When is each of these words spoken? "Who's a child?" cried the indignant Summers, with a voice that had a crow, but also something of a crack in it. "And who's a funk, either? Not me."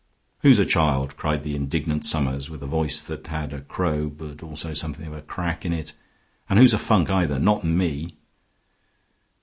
"Who's 0.39 0.57
a 0.57 0.65
child?" 0.65 1.15
cried 1.15 1.43
the 1.43 1.53
indignant 1.53 2.03
Summers, 2.07 2.49
with 2.49 2.63
a 2.63 2.65
voice 2.65 3.03
that 3.03 3.27
had 3.27 3.53
a 3.53 3.61
crow, 3.61 4.09
but 4.09 4.41
also 4.41 4.73
something 4.73 5.05
of 5.05 5.13
a 5.13 5.21
crack 5.21 5.63
in 5.63 5.73
it. 5.73 5.93
"And 6.49 6.57
who's 6.57 6.73
a 6.73 6.79
funk, 6.79 7.11
either? 7.11 7.37
Not 7.37 7.63
me." 7.63 8.17